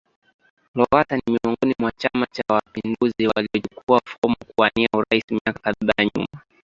[0.75, 6.41] Lowassa ni miongoni mwa chama Cha mapinduzi waliochukua fomu kuwania urais miaka kadhaa nyuma